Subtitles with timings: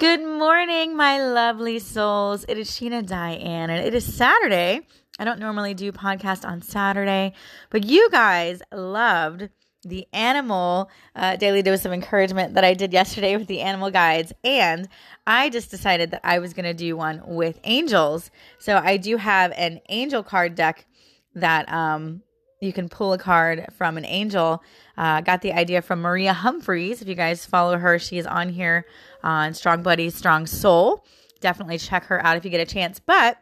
[0.00, 2.46] Good morning, my lovely souls.
[2.48, 4.80] It is Sheena Diane, and it is Saturday.
[5.18, 7.34] I don't normally do podcast on Saturday,
[7.68, 9.50] but you guys loved
[9.82, 14.32] the animal uh, daily dose of encouragement that I did yesterday with the animal guides,
[14.42, 14.88] and
[15.26, 18.30] I just decided that I was going to do one with angels.
[18.58, 20.86] So I do have an angel card deck
[21.34, 22.22] that um,
[22.60, 24.62] you can pull a card from an angel.
[24.96, 27.00] Uh, got the idea from Maria Humphreys.
[27.00, 28.86] If you guys follow her, she is on here
[29.22, 31.04] on Strong Buddies, Strong Soul.
[31.40, 33.00] Definitely check her out if you get a chance.
[33.00, 33.38] But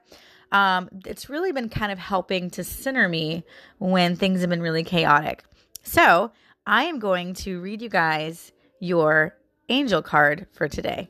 [0.52, 3.44] um, it's really been kind of helping to center me
[3.78, 5.44] when things have been really chaotic.
[5.82, 6.30] So
[6.64, 9.36] I am going to read you guys your
[9.68, 11.08] angel card for today.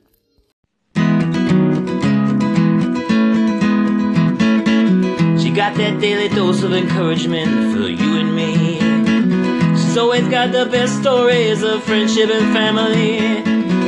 [5.59, 8.79] Got that daily dose of encouragement for you and me.
[9.75, 13.43] She's always got the best stories of friendship and family.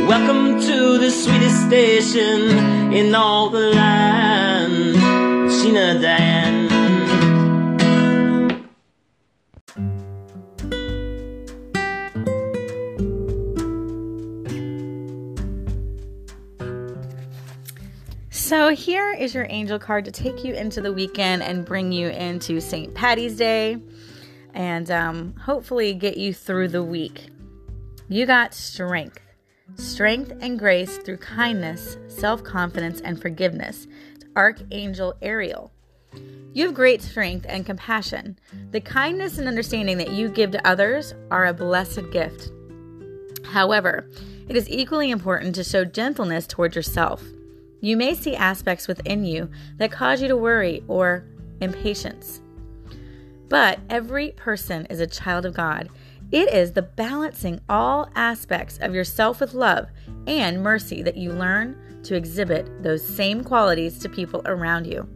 [0.06, 4.31] Welcome to the sweetest station in all the land.
[18.52, 22.10] So, here is your angel card to take you into the weekend and bring you
[22.10, 22.94] into St.
[22.94, 23.78] Patty's Day
[24.54, 27.30] and um, hopefully get you through the week.
[28.10, 29.22] You got strength,
[29.76, 33.88] strength and grace through kindness, self confidence, and forgiveness.
[34.36, 35.72] Archangel Ariel.
[36.52, 38.38] You have great strength and compassion.
[38.72, 42.52] The kindness and understanding that you give to others are a blessed gift.
[43.46, 44.10] However,
[44.50, 47.24] it is equally important to show gentleness toward yourself.
[47.82, 51.26] You may see aspects within you that cause you to worry or
[51.60, 52.42] impatience.
[53.50, 55.90] But every person is a child of God.
[56.32, 59.90] It is the balancing all aspects of yourself with love
[60.28, 65.10] and mercy that you learn to exhibit those same qualities to people around you.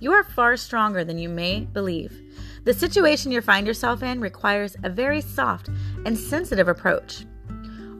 [0.00, 2.18] You are far stronger than you may believe.
[2.64, 5.68] The situation you find yourself in requires a very soft
[6.06, 7.26] and sensitive approach.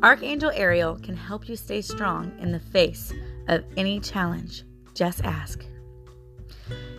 [0.03, 3.12] Archangel Ariel can help you stay strong in the face
[3.50, 4.65] of any challenge.
[4.94, 5.65] Just ask.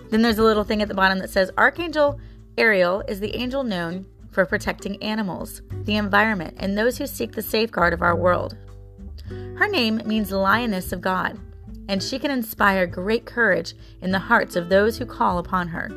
[0.09, 2.19] Then there's a little thing at the bottom that says Archangel
[2.57, 7.41] Ariel is the angel known for protecting animals, the environment, and those who seek the
[7.41, 8.57] safeguard of our world.
[9.29, 11.39] Her name means lioness of God,
[11.87, 15.89] and she can inspire great courage in the hearts of those who call upon her.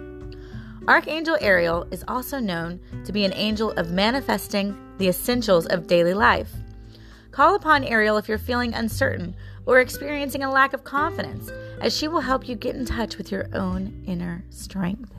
[0.86, 6.14] Archangel Ariel is also known to be an angel of manifesting the essentials of daily
[6.14, 6.52] life.
[7.30, 9.34] Call upon Ariel if you're feeling uncertain
[9.66, 13.32] or experiencing a lack of confidence, as she will help you get in touch with
[13.32, 15.12] your own inner strength.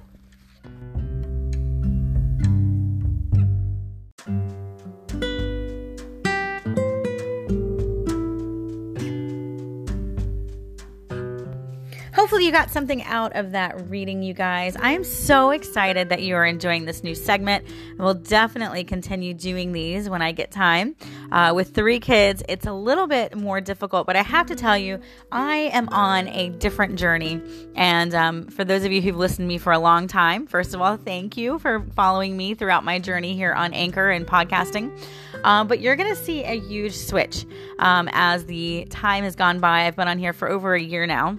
[12.25, 14.75] Hopefully, you got something out of that reading, you guys.
[14.75, 17.67] I am so excited that you are enjoying this new segment.
[17.99, 20.95] We'll definitely continue doing these when I get time.
[21.31, 24.75] Uh, with three kids, it's a little bit more difficult, but I have to tell
[24.75, 27.39] you, I am on a different journey.
[27.75, 30.73] And um, for those of you who've listened to me for a long time, first
[30.73, 34.99] of all, thank you for following me throughout my journey here on Anchor and podcasting.
[35.43, 37.45] Um, but you're going to see a huge switch
[37.77, 39.85] um, as the time has gone by.
[39.85, 41.37] I've been on here for over a year now.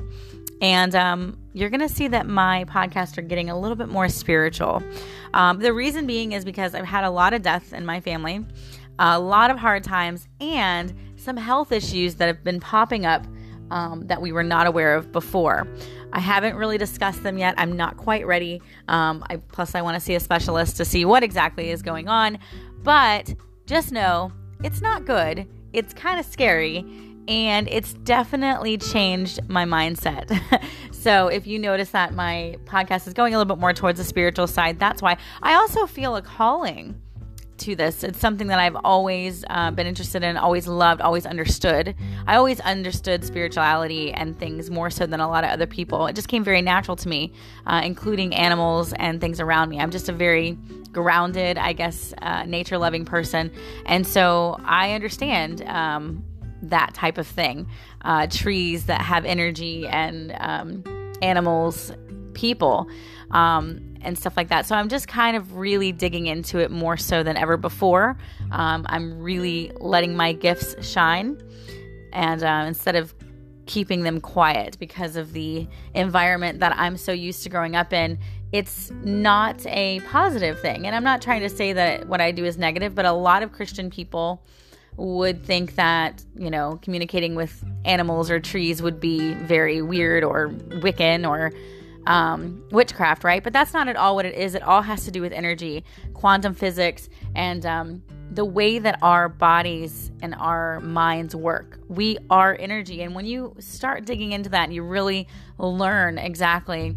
[0.60, 4.08] And um, you're going to see that my podcasts are getting a little bit more
[4.08, 4.82] spiritual.
[5.34, 8.44] Um, the reason being is because I've had a lot of deaths in my family,
[8.98, 13.26] a lot of hard times, and some health issues that have been popping up
[13.70, 15.66] um, that we were not aware of before.
[16.12, 17.54] I haven't really discussed them yet.
[17.58, 18.62] I'm not quite ready.
[18.88, 22.08] Um, I, plus, I want to see a specialist to see what exactly is going
[22.08, 22.38] on.
[22.82, 23.34] But
[23.66, 25.46] just know it's not good.
[25.72, 26.86] It's kind of scary
[27.28, 30.40] and it's definitely changed my mindset.
[30.92, 34.04] so, if you notice that my podcast is going a little bit more towards the
[34.04, 37.00] spiritual side, that's why I also feel a calling
[37.58, 38.04] to this.
[38.04, 41.94] It's something that I've always uh, been interested in, always loved, always understood.
[42.26, 46.06] I always understood spirituality and things more so than a lot of other people.
[46.06, 47.32] It just came very natural to me,
[47.66, 49.80] uh, including animals and things around me.
[49.80, 50.58] I'm just a very
[50.92, 53.50] grounded, I guess, uh, nature loving person.
[53.86, 55.62] And so I understand.
[55.62, 56.24] Um,
[56.70, 57.66] that type of thing.
[58.02, 60.84] Uh, trees that have energy and um,
[61.22, 61.92] animals,
[62.34, 62.88] people,
[63.30, 64.66] um, and stuff like that.
[64.66, 68.16] So I'm just kind of really digging into it more so than ever before.
[68.52, 71.42] Um, I'm really letting my gifts shine,
[72.12, 73.14] and uh, instead of
[73.66, 78.18] keeping them quiet because of the environment that I'm so used to growing up in,
[78.52, 80.86] it's not a positive thing.
[80.86, 83.42] And I'm not trying to say that what I do is negative, but a lot
[83.42, 84.42] of Christian people
[84.96, 90.48] would think that, you know, communicating with animals or trees would be very weird or
[90.48, 91.52] Wiccan or
[92.06, 93.42] um, witchcraft, right?
[93.42, 94.54] But that's not at all what it is.
[94.54, 95.84] It all has to do with energy,
[96.14, 101.78] quantum physics, and um, the way that our bodies and our minds work.
[101.88, 103.02] We are energy.
[103.02, 105.28] And when you start digging into that you really
[105.58, 106.96] learn exactly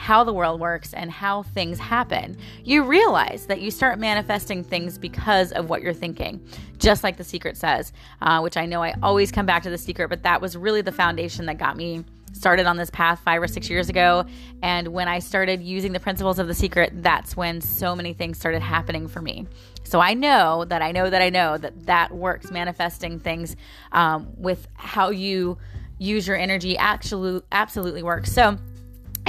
[0.00, 4.96] how the world works and how things happen, you realize that you start manifesting things
[4.96, 6.42] because of what you're thinking,
[6.78, 7.92] just like the secret says,
[8.22, 10.80] uh, which I know I always come back to the secret, but that was really
[10.80, 12.02] the foundation that got me
[12.32, 14.24] started on this path five or six years ago.
[14.62, 18.38] And when I started using the principles of the secret, that's when so many things
[18.38, 19.46] started happening for me.
[19.84, 23.54] So I know that I know that I know that that works, manifesting things
[23.92, 25.58] um, with how you
[25.98, 28.32] use your energy actually absolutely works.
[28.32, 28.56] So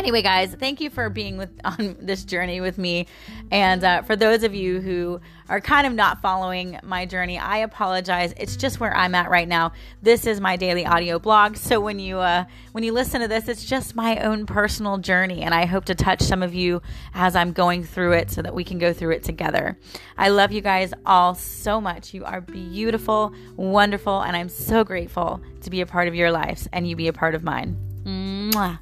[0.02, 3.06] anyway guys thank you for being with on this journey with me.
[3.52, 7.58] And uh, for those of you who are kind of not following my journey i
[7.58, 8.34] apologize.
[8.36, 9.74] It's just where i'm at right now.
[10.02, 11.56] This is my daily audio blog.
[11.56, 15.44] So when you uh, when you listen to this it's just my own personal journey.
[15.44, 16.82] And i hope to touch some of you
[17.14, 19.78] as i'm going through it so that we can go through it together.
[20.18, 22.12] I love you guys all so much.
[22.12, 26.68] You are beautiful wonderful and i'm so grateful to be a part of your lives
[26.74, 27.78] and you be a part of mine.
[28.04, 28.80] Mwah.